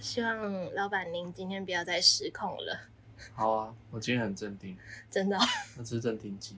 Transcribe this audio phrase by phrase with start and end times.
[0.00, 2.80] 希望老板您今天不要再失控了，
[3.34, 4.76] 好啊，我今天很镇定，
[5.10, 5.42] 真的哦、
[5.78, 6.56] 我吃镇定剂。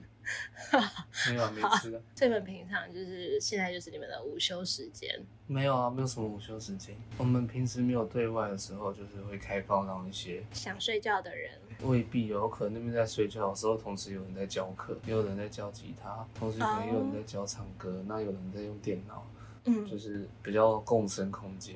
[1.27, 5.09] 没有啊，没吃的，这们平常就是现在就是你们的午休时间，
[5.47, 6.95] 没有啊，没有什么午休时间。
[7.17, 11.51] 我们平时没有对外的时候，就是会开放让一些想睡觉的人，
[11.81, 19.27] 未必有可能那边在睡觉的时候，同时有人在教课，也有人在教吉他，同时可能也有人在教唱歌，那有人在用电脑，
[19.65, 21.75] 嗯，就是比较共生空间。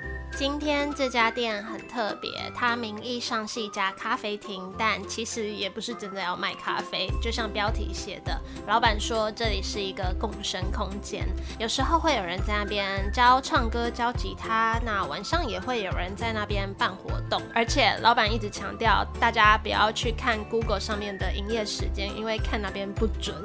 [0.37, 7.07] 今天这家店很特别，它名义上是一家咖啡厅，但其实也不是真的要卖咖啡。
[7.21, 11.27] 就像标题写的，老板说这里是一个共生空间，
[11.59, 17.39] 有时候会有人在那边教唱歌、教吉他，那晚上也会有人在那边办活动。
[17.53, 23.35] 而且老板一直强调，大家不要去看 Google 上面的营业时间，因为看那边不准。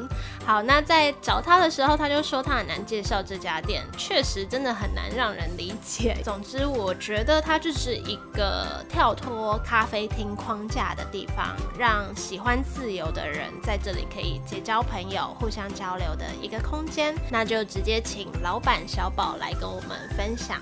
[0.47, 6.17] 好，那在找他的时候，他就说他很难介绍这家店，确实真的很难让人理解。
[6.25, 17.15] 总之，我觉得它就是一个跳脱咖啡厅框架的地方，让喜欢自由的人在这里可以结交朋友、互相交流的一个空间。
[17.31, 20.61] 那就直接请老板小宝来跟我们分享。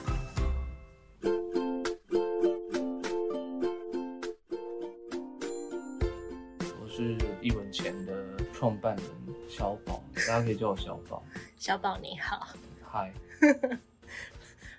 [6.81, 8.15] 我是一文钱的
[8.53, 9.05] 创办人
[9.49, 11.23] 小宝，大家可以叫我小宝。
[11.59, 12.47] 小宝你好，
[12.89, 13.13] 嗨，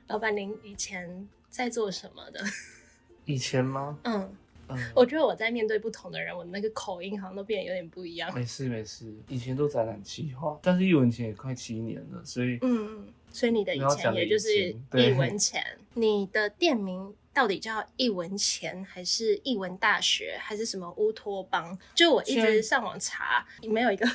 [0.07, 2.39] 老板您以前在做什么的？
[3.25, 3.97] 以前吗？
[4.03, 4.35] 嗯，
[4.67, 8.33] 嗯，我觉得我在面对不同的人，我那个口音好像都变得有点不一样。
[8.35, 15.63] 没事没事，以前都展览企划，但是一文钱也快七年了，所以嗯，所以你的以前也就是一文钱，
[15.95, 21.75] 你的店名到底叫一文钱，还是一文大学，还是什么乌托邦？
[21.95, 24.07] 就我一直上网查，没有一个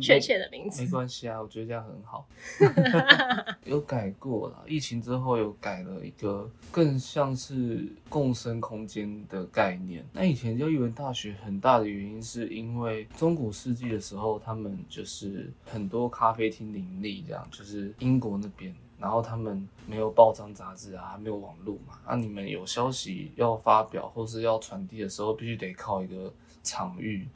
[0.00, 0.92] 确切的名字没字。
[0.94, 2.26] 关系啊，我觉得这样很好。
[3.64, 10.04] 有改过了，疫情之后有改了一个更像是共生空间的概念。
[10.12, 18.74] 那以前叫语文大学，很大的原因是因为中古世纪的时候，他们就是很多咖啡厅林立，这样就是英国那边。
[18.96, 27.28] 然后他们没有报章杂志啊，没有网络嘛，那、你们有消息要发表或是要传递的时候，必须得靠一个场域。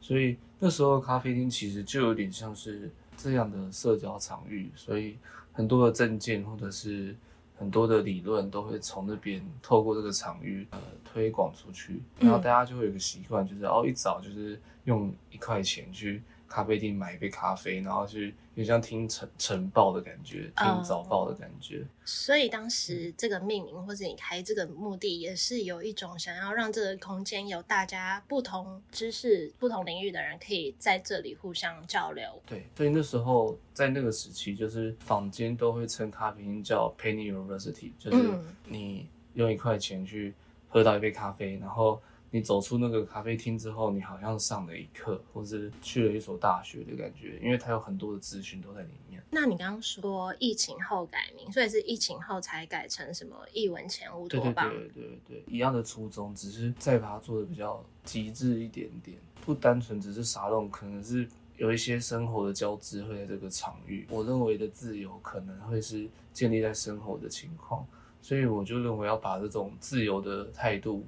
[0.00, 5.16] 所以那时候咖啡厅其实就有点像是这样的社交场域，所以
[5.52, 7.14] 很多的证件或者是
[7.58, 21.86] 很多的理论都会从那边透过这个场域呃推广出去，然后大家就会有个习惯，就是哦一早就是用一块钱去咖啡厅买一杯咖啡，然后去有像听晨晨报的感觉，听早报的感觉。
[22.06, 32.24] 所以当时这个命名或者你开这个目的，也是有一种想要让这个空间有大家不同知识、不同领域的人可以在这里互相交流。
[32.46, 40.32] 对，所以那时候在那个时期，就是坊间都会称咖啡厅叫 Penny University，就是嗯你用一块钱去
[40.70, 42.00] 喝到一杯咖啡，然后
[42.30, 49.22] 你走出那个咖啡厅之后，你好像上了一课，或是去了一所大学的感觉，因为它有很多的资讯都在里面。
[49.30, 54.52] 那你刚刚说疫情后改名，所以是疫情后才改成什么一文钱乌对对？
[54.52, 64.06] 对对对，一样的初衷，只是再把它做的比较极致一点点，不单纯只是沙龙，可能是有一些生活的交织会在这个场域。
[64.10, 67.86] 我认为的自由可能会是建立在生活的情况，
[68.22, 71.04] 所以我就认为要把这种自由的态度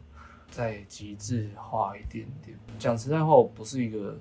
[0.50, 2.58] 再极致化一点点。
[2.78, 4.18] 讲实在话，我不是一个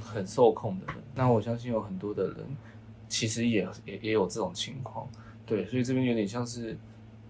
[0.00, 2.36] 很受控的人，那我相信有很多的人
[3.08, 5.08] 其实也也也有这种情况，
[5.44, 6.76] 对，所以这边有点像是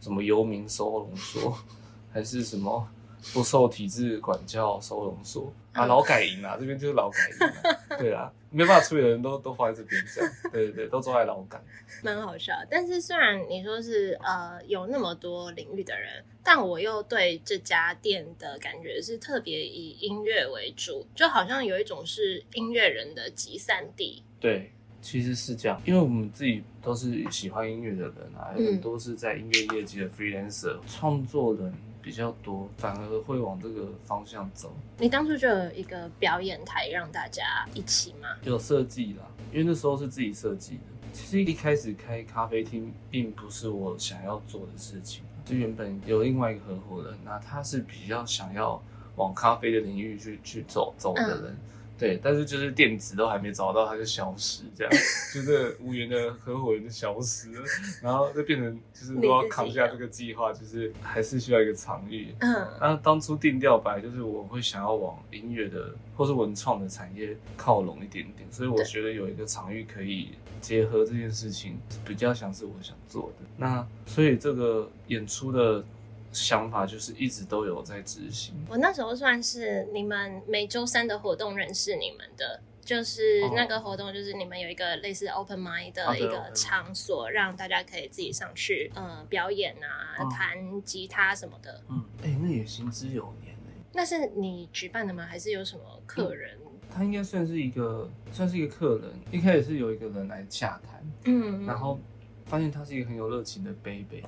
[0.00, 1.56] 什么游民收容所，
[2.12, 2.86] 还是什么
[3.32, 11.60] 不受体制管教收容所啊，劳改营啊， 这边就是劳改营、啊，对啊，没办法处理的人都都放在这边这样，对对对，都坐在劳改。
[12.02, 12.54] 蛮好笑。
[12.70, 24.22] 但是虽然你说是呃有那么多领域的人，但我又对这家店的感觉是特别以音乐为主，就好像有一种是音乐人的集散地。
[24.40, 34.72] 对，其实是这样，因为我们自己都是喜欢音乐的人啊，嗯很多是在音乐业界的 freelancer 创作人比较多，反而会往这个方向走。
[34.98, 38.28] 你当初就有一个表演台让大家一起吗？
[38.42, 40.82] 有设计啦，因为那时候是自己设计的。
[41.12, 48.80] 其实一开始开咖啡厅并不是我想要做的事情，就原本有另外一个合伙人，那他是比较想要
[49.16, 51.56] 往咖啡的领域去去走走的人，
[52.00, 54.92] 对，但是就是电子都还没找到，它就消失，这样，
[55.34, 57.62] 就这个无缘的合伙人就消失了，
[58.02, 62.34] 然后就变成就是如果要扛下这个计划，就是还是需要一个场域。
[62.38, 70.30] 嗯，那当初定调本来就是我会想要往音乐的或是文创的产业靠拢一点点，所以我对觉得有一个场域可以
[70.62, 73.44] 结合这件事情，比较像是我想做的。
[73.58, 75.84] 那所以这个演出的
[76.32, 78.54] 想法就是一直都有在执行。
[78.68, 82.60] 我那时候算是你们每周三的活动认识你们的。
[82.82, 91.80] 就是那个活动，就是你们有一个类似 open mind 的一个场所，让大家可以自己上去，呃，表演啊，哦弹吉他什么的。
[91.88, 95.24] 嗯，哎、那也行之有年哎、那是你举办的吗？
[95.24, 96.58] 还是有什么客人？
[96.92, 102.00] 他应该算是一个算是一个客人，一开始是有一个人来洽谈，嗯，然后
[102.46, 104.24] 发现他是一个很有热情的贝贝，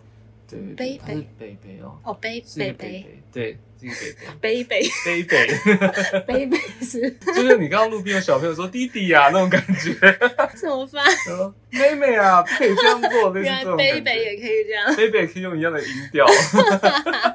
[0.52, 3.96] 对对对，贝贝贝贝哦，哦，贝贝贝对，是一个
[4.40, 4.82] 贝贝。
[5.04, 7.10] 贝贝贝贝，贝贝 是。
[7.32, 9.94] 就是你刚刚路边有小朋友说弟弟啊那种感觉，
[10.54, 11.04] 怎么翻？
[11.28, 13.76] 然后妹妹啊不可以这样做，类似原来这种。
[13.76, 14.94] 贝贝也可以这样。
[14.94, 16.26] 贝贝可以用一样的音调，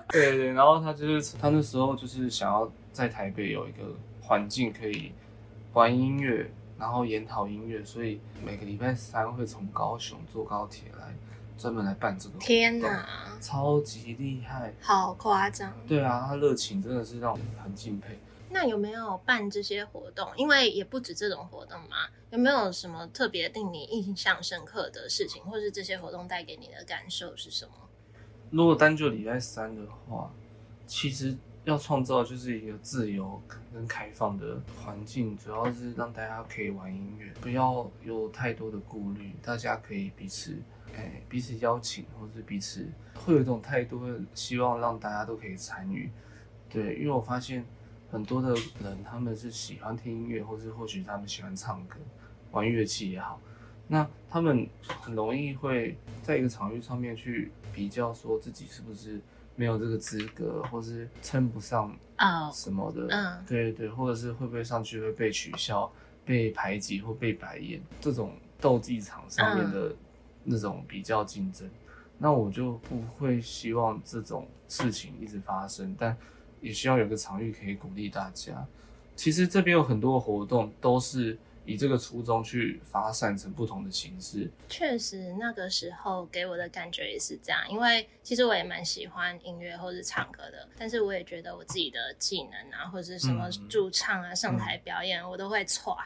[0.10, 5.12] 对对对，然后他就是他那时候就是想要在台北有一个环境可以
[5.74, 6.50] 玩音乐，
[6.80, 11.14] 然后研讨音乐，所以每个礼拜三会从高雄坐高铁来，
[11.58, 12.48] 专门来办这个活动。
[12.48, 14.74] 天哪，超级厉害！
[14.80, 15.74] 好夸张！
[15.88, 18.20] 对啊，他热情真的是让我很敬佩。
[18.50, 20.30] 那有没有办这些活动？
[20.38, 27.74] 因为也不止这种活动嘛，有没有什么特别令你印象深刻的事情，或是这些活动带给你的感受是什么？
[28.50, 30.32] 如果单就礼拜三的话，
[30.86, 33.42] 其实要创造就是一个自由
[33.74, 40.56] 跟开放的环境，主要是让大家可以玩音乐，不要有太多的顾虑，大家可以彼此
[40.96, 46.10] 哎、彼此邀请，或是彼此会有一种态度，会希望让大家都可以参与。
[46.70, 47.66] 对，因为我发现
[48.12, 48.50] 很多的
[48.84, 51.98] 人他们是喜欢听音乐，或是或许他们喜欢唱歌、
[52.52, 53.40] 玩乐器也好，
[53.88, 54.68] 那他们
[55.02, 59.22] 很容易会在一个场域上面去比较，说自己是不是
[59.56, 63.08] 没有这个资格，或是称不上啊，什么的。
[63.10, 65.92] 嗯对对对，或者是会不会上去会被取笑、
[66.26, 69.96] 被排挤或被白眼，这种斗技场上面的
[70.50, 71.70] 那种比较竞争，
[72.18, 76.16] 那我就不会希望这种事情一直发生，但
[76.62, 78.66] 也需要有个场域可以鼓励大家。
[79.16, 84.50] 其实这边有很多活动都是以这个初衷去发散成不同的形式。
[84.70, 95.98] 确实那个时候给我的感觉也是这样，因为其实我也蛮喜欢音乐或是唱歌的，但是我也觉得我自己的技能啊，或者是什么嗯驻唱啊、上台表演，我都会错。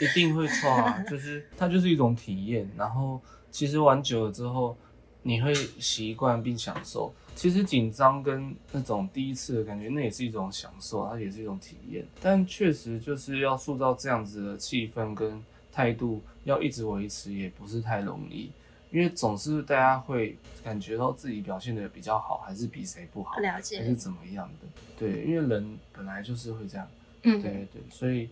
[0.00, 2.70] 一定会错啊，就是它就是一种体验。
[2.76, 3.20] 然后
[3.54, 4.76] 其实玩久了之后，
[5.22, 7.14] 你会习惯并享受。
[7.36, 12.04] 其实紧张跟那种第一次的感觉，那也是一种享受，它也是一种体验。
[12.20, 15.40] 但确实就是要塑造这样子的气氛跟
[15.70, 18.50] 态度，要一直维持也不是太容易，
[18.90, 24.66] 因为总是大家会感觉到自己表现的比较好，还是比谁不好，了解还是，怎么样的。
[24.98, 26.88] 对，因为人本来就是会这样。
[27.22, 28.28] 嗯，对对，所以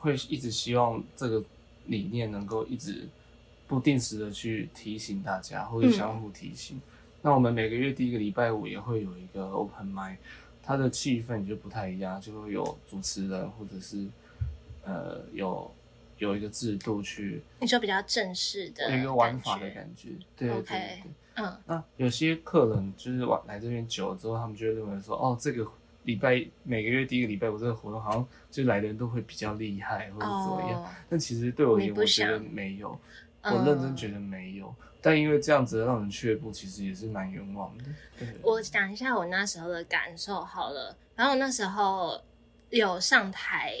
[0.00, 1.40] 会一直希望这个
[1.86, 3.08] 理念能够一直
[3.66, 6.80] 不定时的去提醒大家，或者相互提醒。
[7.22, 10.18] 那我们每个月第一个礼拜五也会有一个 open m i d
[10.62, 14.06] 它的气氛就不太一样，就会有主持人或者是
[14.84, 15.70] 呃有
[16.18, 20.10] 有一个制度去你说比较正式的，有一个玩法的感觉。
[20.36, 21.02] 对对对。
[21.36, 25.66] 嗯，那有些客人就是来来这边久了之后，他们就会认为说，哦，这个
[26.04, 30.80] 礼拜每个月第一个礼拜五这个活动，好像就来的人都会比较厉害或者怎么样。
[30.80, 34.74] 哦，但其实对我而言，我觉得没有，嗯我认真觉得没有。
[35.00, 37.84] 但因为这样子让人却步，其实也是蛮冤枉的。
[38.42, 40.96] 我讲一下我那时候的感受好了。
[41.14, 42.20] 然后那时候
[42.70, 43.74] 有上台，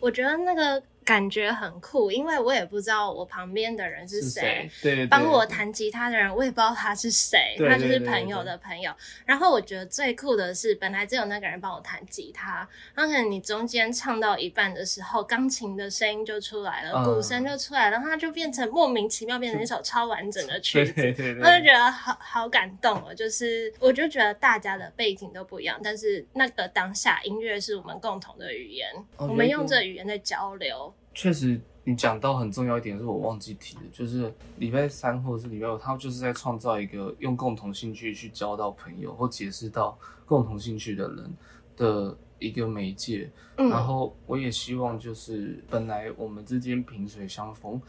[0.00, 4.70] 我觉得那个感觉很酷，因为我也不知道我旁边的人是谁。？
[4.80, 8.94] 对对对，帮我弹吉他的人，我也不知道他是谁，他就是朋友的朋友。
[9.26, 12.58] 然后我觉得最酷的是，本来只有那个人帮我弹吉他，
[12.94, 20.92] 然后可能你中间唱到一半的时候，钢琴的声音就出来了，嗯鼓声就出来了，然后它就变成莫名其妙变成一首超完整的曲子。
[20.92, 30.94] 对对对，我就觉得好好感动哦，就是我就觉得大家的背景都不一样，但是那个当下音乐是我们共同的语言，哦我们用这语言在交流。
[31.12, 41.32] 确实，你讲到很重要一点，是我忘记提的，就是礼拜三或者是礼拜五，他就是在创造一个用共同兴趣去交到朋友，或结识到共同兴趣的人
[41.76, 43.30] 的一个媒介。
[43.56, 47.80] 嗯，然后我也希望，就是本来我们之间萍水相逢，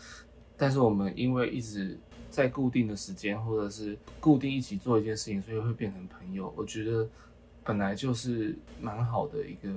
[0.57, 1.99] 但是我们因为一直
[2.29, 6.51] 在固定的时间，或者是固定一起做一件事情，所以会变成朋友。
[6.57, 7.07] 我觉得
[7.63, 9.69] 本来就是蛮好的一个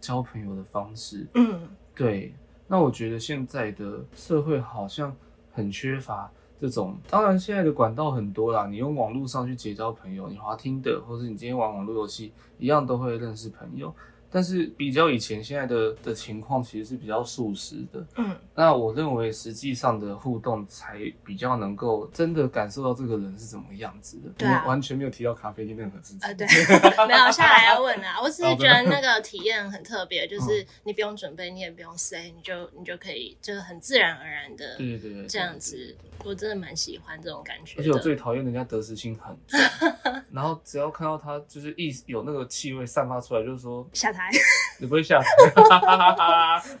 [0.00, 1.26] 交朋友的方式。
[1.34, 2.34] 嗯，对，
[2.72, 5.14] 那我觉得现在的社会好像
[5.52, 6.96] 很缺乏这种。
[7.10, 13.94] 当然，现在的管道很多啦，你用网络上去结交朋友，你滑听的，或者你今天玩网络游戏，一样都会认识朋友。
[14.32, 18.04] 但是比较以前现在的的情况，其实是比较速食的。
[18.16, 24.30] 嗯，那我认为实际上的互动才比较能够真的感受到这个人是怎么样子的。
[24.38, 26.20] 对啊我们完全没有提到咖啡厅任何事情。
[26.22, 26.46] 呃，对，
[27.06, 37.78] 没有下来要问啊，我只是觉得那个体验很特别， 嗯就是你不用准备，你也不用 say，你就你就可以，就是很自然而然的对对对对，这样子，我真的蛮喜欢这种感觉。
[37.78, 39.60] 而且我最讨厌人家得失心很重，
[40.32, 44.38] 然后只要看到他就是一有那个气味散发出来，就是说下台
[44.78, 45.28] 你不会下台，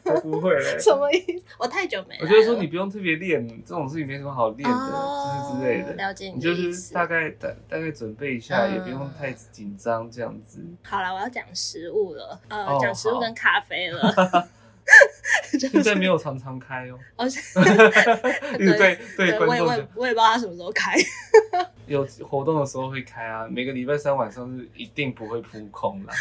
[0.04, 0.78] 才不会嘞。
[0.78, 1.44] 什么意思？
[1.58, 2.16] 我太久没。
[2.20, 5.92] 我觉得说你不用特别练，这种事情没什么好练的，哦就是之类的。
[5.94, 6.92] 了解你你就是。
[6.92, 10.60] 大概大大概准备一下，嗯也不用太紧张这样子。
[10.82, 14.12] 好了，我要讲食物了，呃，哦讲食物跟咖啡了。
[15.60, 16.98] 现在没有常常开哦，
[18.58, 20.92] 对对我也我也不知道他什么时候开。
[21.92, 26.14] 有活动的时候会开啊，每个礼拜三晚上是一定不会扑空啦。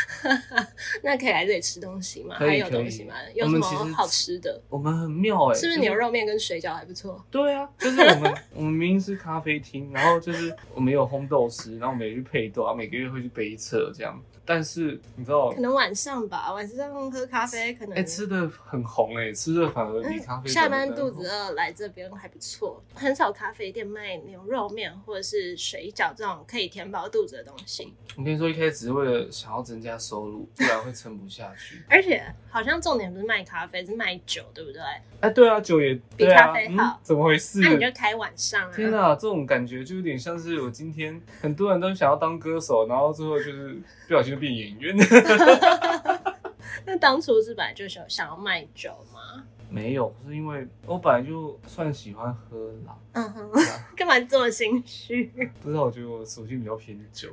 [1.03, 2.35] 那可以来这里吃东西吗？
[2.37, 3.15] 可以还有东西吗？
[3.33, 4.61] 有什我们其实么好吃的？
[4.69, 7.23] 我们很妙哎、是不是牛肉面跟水饺还不错？
[7.31, 14.21] 对啊，就是我们我们明明是咖啡厅，然后就是我们有烘豆师，然后我们也去配豆，然后每个月会去杯测这样。
[14.45, 17.97] 但是你知道可，能晚上吧，晚上喝咖啡可能。
[17.97, 31.83] 哎、吃的很红哎、吃的反而比嗯咖啡下班肚子饿来这边还不错，很少咖啡店卖牛肉面或者是水饺这种可以填饱肚子的东西，我跟你说，一开始只是为了想要增加收入，不然会撑不下去。
[31.89, 34.81] 而且好像重点不是卖咖啡，是卖酒，对不对？
[35.21, 37.59] 哎、对啊，酒也比咖啡好嗯，怎么回事？
[37.59, 38.73] 那你就开晚上啊。
[38.75, 43.75] 天哪，这种感觉就有点像是我今天很多人都想要当歌手，然后最后就是
[44.07, 44.95] 不小心就变演员。
[46.85, 49.43] 那当初是本来就想想要卖酒吗？
[49.69, 53.51] 没有，是因为我本来就算喜欢喝啦，嗯哼，
[53.95, 55.31] 干嘛这么心虚？
[55.61, 57.29] 不知道我觉得我属性比较偏酒，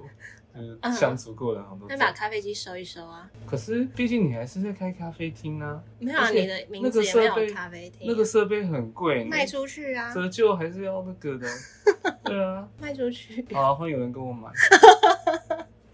[0.54, 1.96] 就是嗯相处过的人好像都那。
[1.96, 3.28] 把咖啡机收一收啊。
[3.44, 11.48] 可是毕竟你还是在开咖啡厅啊，没有啊，你的名字也没有咖啡厅啊，那个设备很贵，卖出去啊，折旧还是要那个的。
[12.22, 13.44] 对啊，卖出去。
[13.52, 14.48] 好啊，会有人跟我买。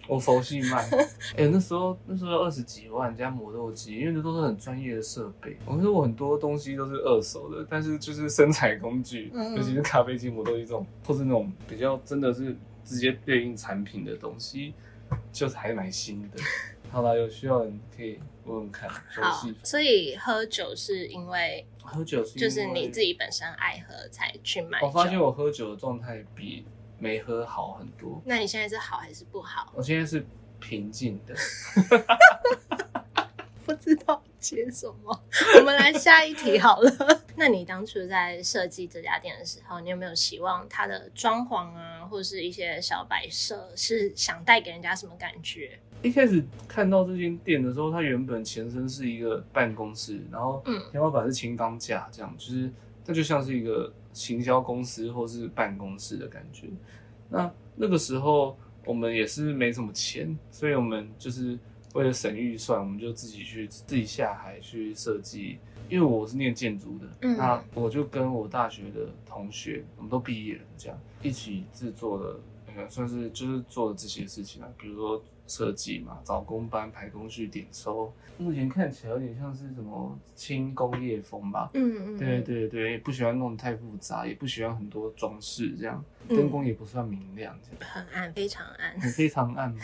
[0.09, 0.89] 我熟悉卖，
[1.37, 5.57] 哎、那时候那时候二十几万加磨豆机，因为那都是很专业的设备。
[5.65, 14.75] 我说我很多东西都是二手的，但是就是生产工具，嗯尤其是咖啡机、磨豆机这种，或是那种比较真的是直接对应产品的东西，
[15.33, 16.39] 就是还蛮新的。
[16.91, 24.79] 好了，有需要人可以问问看，佛好，所以喝酒是因为喝酒是因就是你自己本身爱喝才去买。
[24.81, 26.65] 我发现我喝酒的状态比
[26.99, 28.23] 没喝好很多。
[28.25, 29.73] 那你现在是好还是不好？
[29.75, 30.25] 我现在是
[30.61, 31.35] 平静的，
[33.65, 35.23] 不知道接什么。
[35.59, 36.91] 我们来下一题好了。
[37.37, 45.79] 那你当初在设计这家店的时候，你有没有希望它的装潢啊，或是一些小摆设，是想带给人家什么感觉？
[46.03, 52.71] 一开始看到这间店的时候，它原本前身是一个办公室，然后嗯天花板是轻钢架，这样就是
[53.07, 56.69] 它就像是一个行销公司或是办公室的感觉。
[57.29, 58.57] 那那个时候
[58.87, 61.59] 我们也是没什么钱，所以我们就是
[61.93, 65.59] 为了省预算，我们就自己去自己下海去设计。
[65.91, 72.41] 因为我是念建筑的，嗯那我就跟我大学的同学，我们都毕业了，这样一起制作了，
[72.75, 78.13] 呃，算是就是做了这些事情啊，比如说设计嘛，找工班、排工序、点收。
[78.37, 81.71] 目前看起来有点像是什么轻工业风吧。
[81.75, 89.79] 嗯嗯，对对对，也不喜欢弄得太复杂，也不喜欢很多装饰，这样嗯灯光也不算明亮，这样很暗，非常暗，很非常暗吗？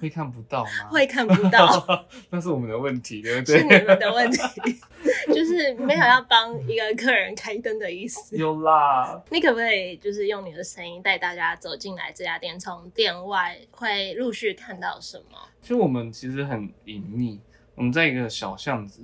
[0.00, 0.88] 会看不到吗？
[0.90, 2.06] 会看不到。
[2.30, 3.58] 那是我们的问题，对不对？
[3.58, 4.38] 是你们的问题，
[5.26, 8.36] 就是没有要帮一个客人开灯的意思。
[8.36, 12.58] 有啦，你可不可以就是用你的声音带大家走进来这家店？
[12.58, 15.38] 从店外会陆续看到什么？
[15.60, 17.40] 其实我们其实很隐秘，
[17.74, 19.02] 我们在一个小巷子，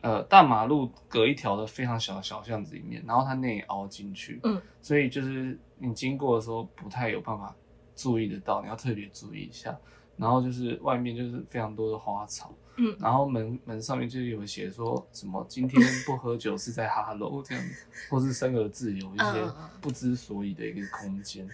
[0.00, 7.54] 呃，大马路隔一条的非常小的小巷子里面，然后它内凹进去，嗯，所以就是你经过的时候不太有办法
[7.94, 9.78] 注意得到，你要特别注意一下。
[10.20, 17.64] 然后就是外面就是非常多的花草，嗯然后门门上面就有写说什么今天不喝酒是在哈喽这样，
[18.10, 21.48] 或是生而自由一些不知所以的一个空间。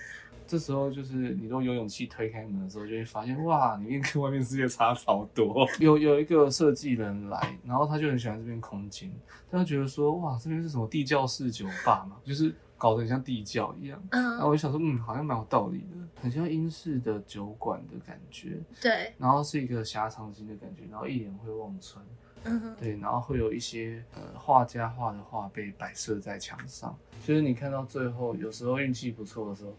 [0.49, 5.69] 这时候就是你如果有勇气推开门的时候，就会发现哇，里面跟外面世界差好多。
[5.81, 9.11] 有有一个设计人来，然后他就很喜欢这边空间，
[9.51, 14.03] 他就觉得说哇，这边是什么地窖式酒吧嘛，就是搞得很像地窖一样。
[14.11, 22.05] 嗯然后嗯，我就想说，嗯，好像蛮有道理的，很像英式的酒馆的感觉，对，然后是一个狭长型的感觉，然后一眼会望穿。
[22.49, 29.75] 嗯哼，对，然后会有一些呃画家画的画被摆设在墙上，就是你看到最后，有时候运气不错的时候，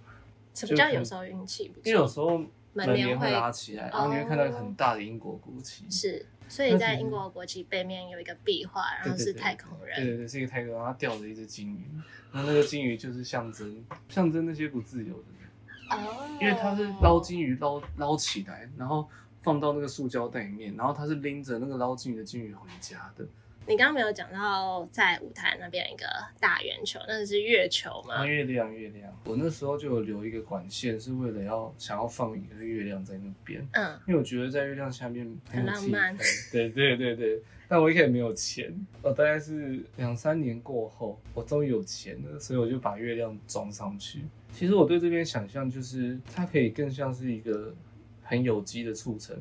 [0.54, 2.06] 什么叫有时候运气不错因为有？
[2.08, 2.42] 时候
[2.86, 9.96] 门帘会拉起来，然后你会看到一个很大的英国国旗，是，所以在英国国旗背面有一个壁画，然后是太空人。
[9.98, 11.86] 对对对，是一个太空人，然后它吊着一只金鱼，
[12.32, 19.10] 然后那个金鱼就是象征象征那些不自由的人，哦，因为它是捞金鱼捞捞起来，然后
[19.42, 23.26] 放到那个塑胶袋里面，然后它是拎着那个捞金鱼的金鱼回家的。
[23.68, 26.06] 你刚刚没有讲到在舞台那边一个
[26.40, 28.26] 大圆球，那是月球吗啊，？
[28.26, 29.14] 月亮，月亮。
[29.26, 36.52] 我那时候就有留一个管线，是为了要想要放一个月亮在那边，嗯，因为我觉得在月亮下面很浪漫氛。
[36.54, 44.22] 对对对对，但我一开始没有钱，我大概是两三年过后，我终于有钱了，所以我就把月亮装上去。
[44.54, 47.76] 其实我对这边想象就是，它可以更像是一个
[48.24, 49.36] 很有机的促成。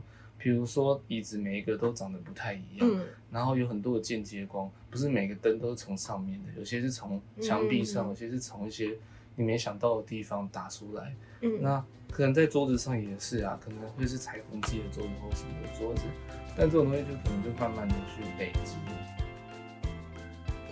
[0.46, 8.96] 比如说椅子每一个都长得不太一样，嗯然后有很多的间接光，不是每个灯都是从上面的，有些是从墙壁上，嗯有些是从一些
[9.34, 11.12] 你没想到的地方打出来。
[11.40, 16.02] 嗯，那可能在桌子上也是啊，可能会是彩虹机的桌子或什么的桌子，
[16.56, 18.76] 但这种东西就可能就慢慢的去累积。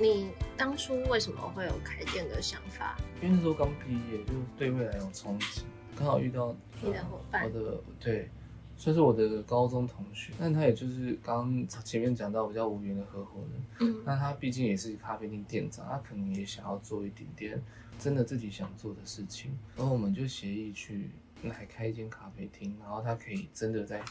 [0.00, 2.97] 你当初为什么会有开店的想法？
[3.21, 5.62] 因为那时候刚毕业，就对未来有憧憬，
[5.97, 8.31] 刚好遇到你的伙伴我的对，
[8.76, 13.62] 算是我的高中同学，但他也就是刚刚前面讲到比较无缘的合伙人。
[13.81, 17.62] 嗯那他毕竟也是咖啡店店长，他可能也想要做一点点
[17.99, 21.11] 真的自己想做的事情，然后我们就协议去
[21.45, 24.02] 来开一间咖啡厅，然后他可以真的在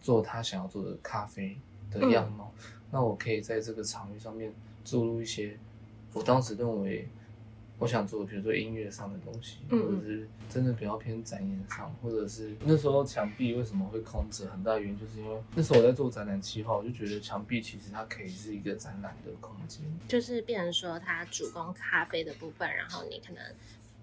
[0.00, 1.56] 做他想要做的咖啡
[1.90, 2.52] 的样貌。
[2.90, 4.52] 那我可以在这个场域上面
[4.84, 5.56] 注入一些
[6.12, 7.08] 我当时认为
[7.80, 19.82] 我想做，比如说音乐上的东西，嗯或者是真的比较偏展演上，或者是那时候墙壁为什么会空着，很大原因就是因为那时候我在做展览计划，我就觉得墙壁其实它可以是一个展览的空间。
[20.06, 23.42] 就是变成说它主攻咖啡的部分，然后你可能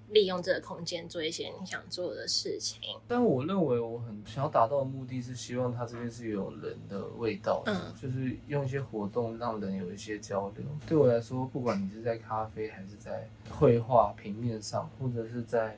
[0.10, 2.80] 利用这个空间做一些你想做的事情。
[3.08, 10.65] 但我认为我很想要达到的目的是希望它这边是有人的味道的，嗯就是用一些活动让人有一些交流。
[10.88, 15.78] 对我来说，不管你是在咖啡还是在绘画平面上，或者是在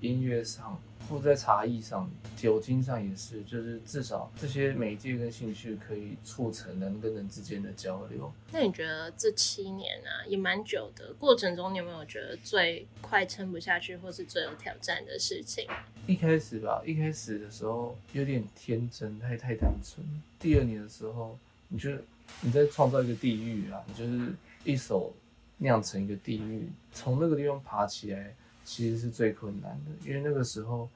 [0.00, 8.32] 音乐上，或者在茶艺上、酒精上也是，就是至少这些媒介跟兴趣可以促成人跟人之间的交流。
[8.52, 15.66] 那你觉得这七年啊，也蛮久的过程中，你有没有觉得最快撑不下去，或是最有挑战的事情？
[16.06, 20.04] 一开始吧，一开始的时候有点天真，太太单纯。
[20.38, 21.90] 第二年的时候，你就
[22.40, 24.32] 你在创造一个地狱啊，你就是
[24.64, 25.12] 一手
[25.58, 28.34] 酿成一个地狱，从那个地方爬起来，
[28.72, 30.88] 其实是最困难的，因为那个时候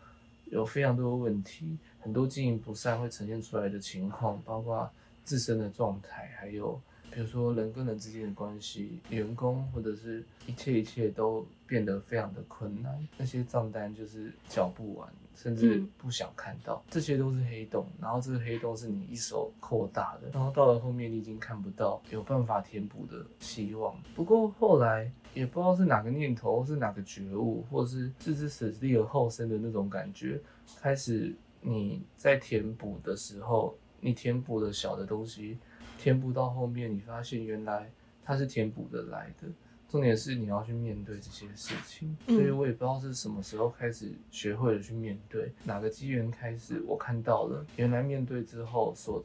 [0.44, 4.88] 有非常多的问题，很多经营不善会呈现出来的情况，包括
[5.24, 17.84] 自身的状态，还有比如说人跟人之间的关系，员工或者是一切一切都变得非常的困难，那些账单就是缴不完，甚至嗯不想看到，这些都是黑洞。
[18.00, 24.00] 然后这个黑洞是你一手扩大的，然后到了后面你已经看不到有办法填补的希望。
[24.14, 30.40] 不过后来也不知道是哪个念头，或是哪个觉悟，或是置之死地而后生的那种感觉，
[30.80, 35.58] 开始你在填补的时候，你填补了小的东西，
[35.98, 37.90] 填补到后面，你发现原来
[38.22, 39.48] 它是填补的来的。
[39.86, 49.22] 重点是你要去面对这些事情，嗯所以我也不知道是什么时候开始学会了去面对，哪个机缘开始，我看到了原来面对之后所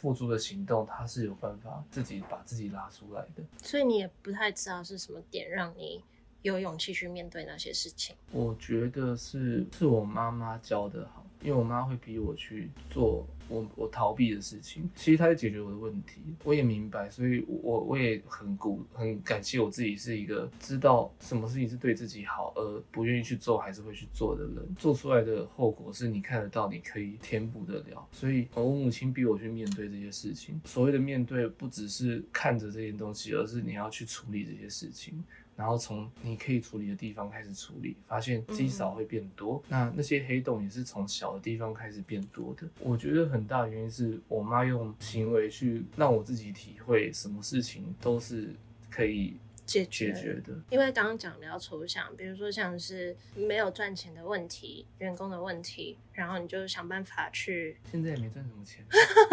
[0.00, 3.42] 付出的行动，他是有办法自己把自己拉出来的。
[3.62, 6.02] 所以你也不太知道是什么点让你
[6.42, 8.14] 有勇气去面对那些事情。
[8.30, 35.24] 我觉得是是我妈妈教的好，因为我妈会逼我去做我我逃避的事情，其实她在解决我的问题，我也明白，所以我我也很鼓很感谢我自己是一个知道什么事情是对自己好，而不愿意去做还是会去做的人，做出来的后果是你看得到，你可以填补得了，所以我母亲逼我去面对这些事情，所谓的面对不只是看着这些东西，而是你要去处理这些事情。
[35.58, 39.60] 然后从你可以处理的地方开始处理，发现积少会变多。
[39.68, 42.64] 那那些黑洞也是从小的地方开始变多的。
[42.78, 48.54] 我觉得很大的原因是我妈用行为去让我自己体会，什么事情都是
[48.88, 49.34] 可以
[49.66, 50.54] 解决解决的。
[50.70, 58.84] 因为刚刚讲比较抽象，比如说像是没有赚钱的问题、员工的问题，然后你就想办法去现在也没赚什么钱，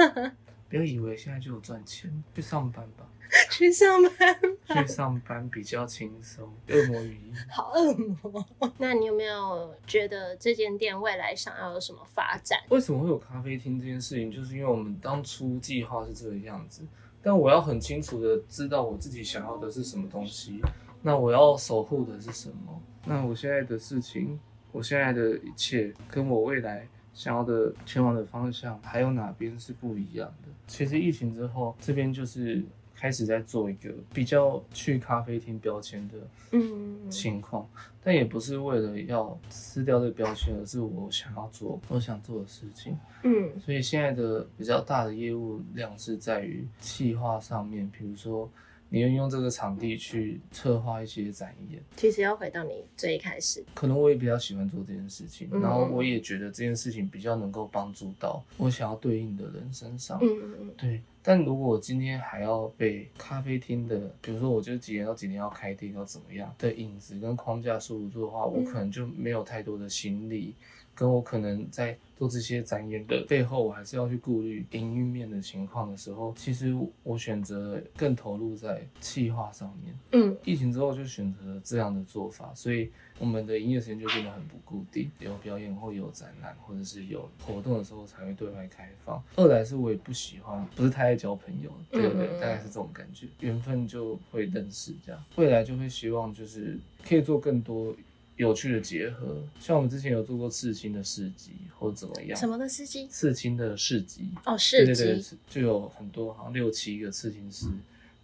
[0.68, 3.08] 不要以为现在就有赚钱，去上班吧，
[3.52, 6.46] 去上班，去上班比较轻松。
[6.70, 7.34] 恶魔语音。
[7.50, 8.46] 好恶魔。
[8.78, 12.60] 那你有没有觉得这间店未来想要有什么发展？
[12.70, 14.32] 为什么会有咖啡厅这件事情？
[14.32, 16.84] 就是因为我们当初计划是这个样子，
[17.22, 20.62] 但我要很清楚的知道我自己想要的是什么东西，
[21.02, 22.82] 那我要守护的是什么？
[23.06, 24.40] 那我现在的事情，
[24.72, 30.50] 我现在的一切，跟我未来想要的前往的方向，还有哪边是不一样的？
[30.68, 32.64] 其实疫情之后，这边就是
[32.96, 36.16] 开始在做一个比较去咖啡厅标签的
[36.52, 37.68] 嗯情况，
[38.02, 42.98] 但也不是为了要撕掉这个标签，而是我想要做我想做的事情。
[43.24, 48.50] 嗯所以现在的比较大的业务量是在于企划上面，比如说
[48.96, 60.18] 你运用这个场地去策划一些展演，其实要回到你最一开始，可能我也比较喜欢做这件事情，嗯然后我也觉得这件事情比较能够帮助到我想要对应的人身上。
[60.22, 60.74] 嗯嗯嗯。
[60.78, 68.64] 对，但如果我今天还要被咖啡厅的，比如说我就几点到几点要开店要怎么样的影子跟框架束缚住的话，我嗯。
[68.64, 70.56] 可能就没有太多的心力，
[70.96, 79.94] 跟我可能在做这些展演的背后，我还是要去顾虑营运面的情况的时候，其实我选择更投入在企划上面。
[80.14, 89.22] 嗯疫情之后就选择了这样的做法，所以我们的营业时间就变得很不固定，有表演或有展览，或者是有活动的时候才会对外开放。
[89.36, 95.22] 二来是我也不喜欢，不是太爱交朋友，对对对，嗯嗯嗯大概是这种感觉，缘分就会认识这样。
[95.36, 97.94] 未来就会希望就是可以做更多
[98.38, 103.08] 有趣的结合，像我们之前有做过刺青的市集或者怎么样什，么的司机？
[103.08, 107.68] 刺青的市集，哦，对市对对对，，就有很多好像六七个刺青师，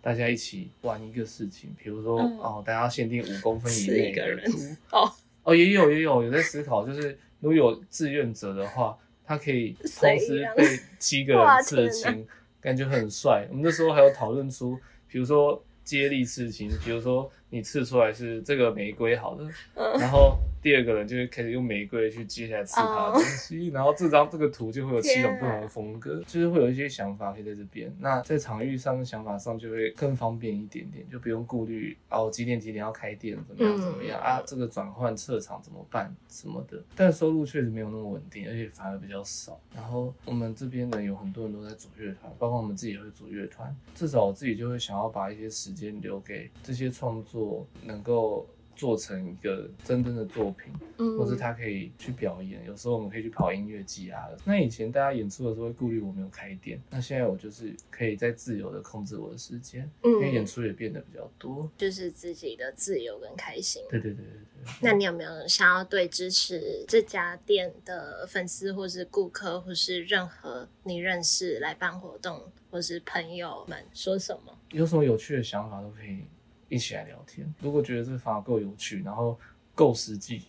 [0.02, 4.58] 大家一起玩一个事情，比如说、嗯哦，大家限定五公分以刺内一个人的图
[4.91, 5.12] 哦，
[5.43, 12.28] 哦，也有也有有在思考，就是如果有志愿者的话，他可以同时被七个人刺青，
[12.60, 13.47] 感觉很帅。
[13.50, 19.99] 我们那时候还有讨论出，比如说接力刺青，比如说你刺出来是这个玫瑰好了，嗯。
[19.99, 27.91] 然后第二个人就会开始用玫瑰去接下来刺他的哦东西，然后这张这个图就会有七种不同的风格，就是会有一些想法可以在这边。
[28.00, 36.82] 那在场域上的想法上就会更方便一点点，就不用顾虑哦几点几点要开店怎么样嗯怎么样、啊，这个转换撤场怎么办什么的。
[36.95, 39.60] 但收入确实没有那么稳定，而且反而比较少。
[39.76, 48.47] 然后我们这边呢有很多人都在组乐团，包括我们自己也会组乐团，至少我自己就会想要把一些时间留给这些创作能够。
[48.82, 52.65] 做成一个真正的作品，嗯或是他可以去表演。
[52.65, 54.28] 有时候我们可以去跑音乐季啊。
[54.44, 61.70] 那以前大家演出的时候会顾虑我没有开店，那现在我就是可以在自由的控制我的时间，嗯因为演嗯，出也变得比较多。
[61.78, 63.84] 就是自己的自由跟开心。
[63.88, 64.72] 对对对对对。
[64.82, 72.41] 那你有没有想要对支持这家店的粉丝，或是顾客，或是任何你认识来办活动，
[72.72, 74.58] 或是朋友们说什么？
[74.72, 76.24] 有什么有趣的想法都可以
[76.71, 77.53] 一起来聊天。
[77.62, 79.38] 如果觉得这个方法够有趣，然后
[79.75, 80.43] 够实际，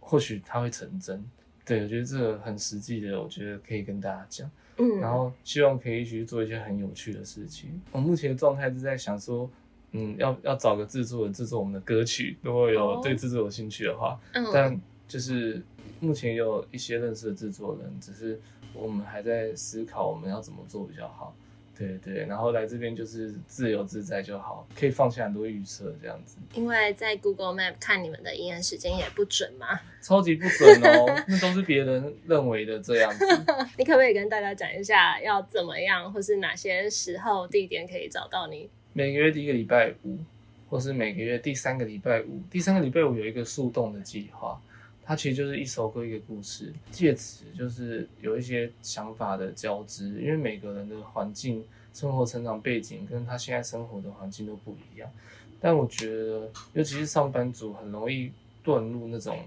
[0.00, 1.24] 或许它会成真。
[1.64, 4.50] 对，我觉得这个很实际的，我觉得可以跟大家讲。
[4.78, 7.80] 嗯，然后希望可以一起去做一些很有趣的事情。
[7.92, 9.48] 我目前的状态是在想说，
[9.92, 14.18] 嗯，要要找个制作人制作我们的歌曲，如果有哦对制作有兴趣的话。
[14.32, 15.62] 嗯，但就是
[16.00, 18.40] 目前有一些认识的制作人，只是
[18.74, 21.34] 我们还在思考我们要怎么做比较好。
[21.78, 33.24] 对对，然后来这边就是自由自在就好，可以放下很多预测这样子，因为在 Google Map 看你们的营业时间也不准嘛，超级不准哦，那都是别人认为的这样子。
[33.78, 38.68] 你可不可以跟大家讲一下要怎么样，或是哪些时候、地点可以找到你？
[38.92, 40.18] 每个月第一个礼拜五，
[40.68, 44.60] 或是每个月第三个礼拜五，第三个礼拜五有一个速动的计划，
[45.08, 55.10] 它其实就是一首歌一个故事，借此就是有一些想法的交织，因为每个人的环境、生活成长背景跟他现在生活的环境都不一样，
[55.58, 58.30] 但我觉得，尤其是上班族很容易
[58.62, 59.38] 遁入那种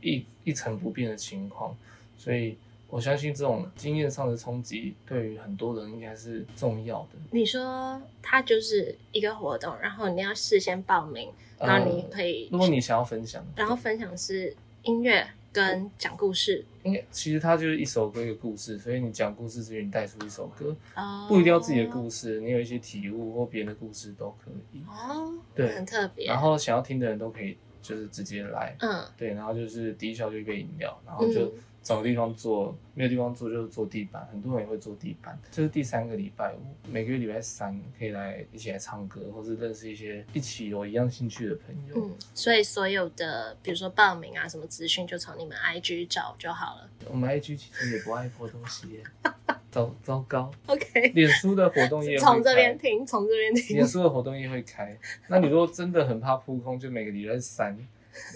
[0.00, 1.76] 一一成不变的情况，
[2.16, 2.56] 所以。
[2.90, 7.18] 我相信这种经验上的冲击，对于很多人应该是重要的。
[7.30, 11.28] 你说它就是一个活动，然后你要事先报名，
[11.58, 24.82] 然后你可以，如果你想要分享，然后分享是音乐跟讲故事，应该其实它就是一首歌一个故事，所以你讲故事之余，你带出一首歌，哦，不一定要自己的故事，你有一些体悟或别人的故事都可以。
[24.86, 25.74] 哦，对。
[25.74, 27.56] 很特别，然后想要听的人都可以
[27.88, 35.38] 就是直接来，嗯对，然后就是第一小就一杯饮料，然后就嗯找个地方坐，没有地方坐就是坐地板，很多人也会坐地板。
[35.50, 41.94] 这是第三个礼拜五，每个月礼拜三可以来一起来唱歌，或是认识一些一起有一样兴趣的朋友。
[41.96, 46.90] 嗯，所以所有的比如说报名啊什么资讯，就从你们 IG 找就好了。
[47.08, 49.02] 我们 IG 其实也不爱播东西耶，
[49.70, 50.50] 糟糟糕。
[50.66, 53.86] OK，脸书的活动页会从这边开，听，从这边听脸。
[53.86, 54.96] 书的活动页会开。
[55.28, 57.76] 那你如果真的很怕扑空，就每个礼拜三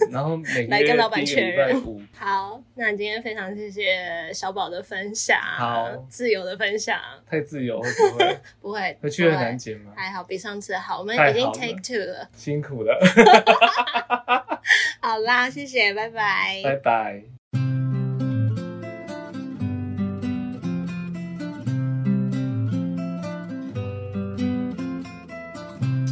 [0.09, 2.01] 然后每个来跟月老板确第一个礼拜认五。
[2.15, 6.97] 好，那今天非常谢谢小宝的分享，好自由的分享，
[7.29, 8.39] 太自由会不会？
[8.61, 9.91] 不会，回去很难剪吗？
[9.97, 12.29] 还好，比上次好，我们已经 take two 了。
[12.33, 12.97] 辛苦了，
[15.01, 16.61] 好啦，谢谢，拜拜。
[16.63, 17.42] 拜拜。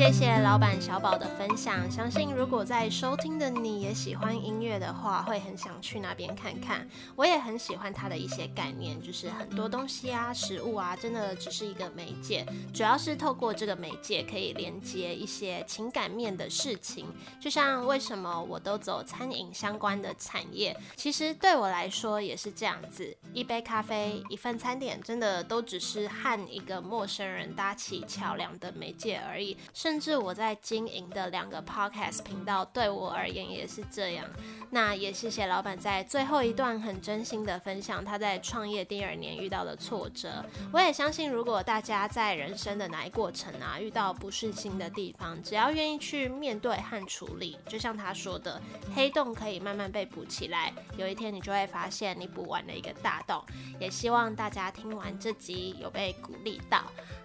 [0.01, 6.89] 谢谢老板小宝的分享，相信如果在收听的你也喜欢音乐的话，会很想去那边看看。
[7.15, 17.05] 我也很喜欢他的一些概念，就是很多东西啊、食物啊，真的只是一个媒介，主要是透过这个媒介可以连接一些情感面的事情。
[17.39, 29.55] 就像为什么我都走餐饮相关的产业，其实对我来说也是这样子，一杯咖啡、一份餐点，真的都只是和一个陌生人搭起桥梁的媒介而已。
[29.71, 34.25] 甚甚至我在经营的两个 podcast 频道，对我而言也是这样。
[34.69, 40.45] 那也谢谢老板在最后一段很真心的分享他在创业第二年遇到的挫折。
[40.71, 48.61] 我也相信，如果大家在人生的哪一过程啊遇到不顺心的地方，只要愿意去面对和处理，就像他说的，
[48.95, 53.43] 黑洞可以慢慢被补起来，有一天你就会发现你补完了一个大洞。
[53.77, 56.81] 也希望大家听完这集有被鼓励到。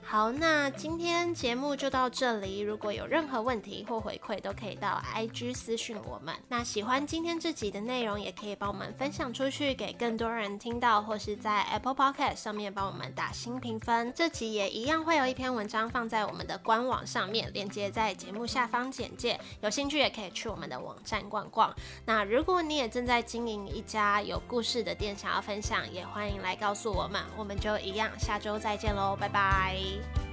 [0.09, 2.56] 好，那今天节目就到这里。
[2.61, 6.35] 如果有任何问题或回馈，都可以到 IG 私讯我们。
[6.49, 14.13] 那喜欢今天这集的内容，也可以帮我们分享出去，给更多人听到，或是在 Apple Podcast 上面帮我们打新评分。
[14.15, 19.39] 这集也一样会有一篇文章放在我们的官网上面，链接在节目下方简介。
[19.61, 21.75] 有兴趣也可以去我们的网站逛逛。
[22.05, 27.23] 那如果你也正在经营一家有故事的店，想要分享，也欢迎来告诉我们。
[27.37, 30.26] 我们就一样，下周再见喽，拜拜。